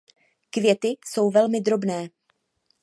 Květy 0.49 0.97
jsou 1.05 1.31
velmi 1.31 1.61
drobné. 1.61 2.09